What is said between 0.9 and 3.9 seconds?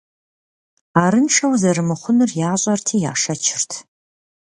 Арыншэу зэрымыхъунур ящӏэрти яшэчырт.